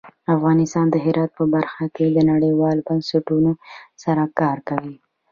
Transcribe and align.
افغانستان 0.35 0.85
د 0.91 0.95
هرات 1.05 1.31
په 1.39 1.45
برخه 1.53 1.83
کې 1.95 2.23
نړیوالو 2.31 2.85
بنسټونو 2.87 3.51
سره 4.03 4.23
کار 4.39 4.57
کوي. 4.69 4.95